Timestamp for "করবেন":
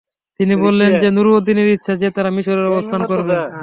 3.07-3.39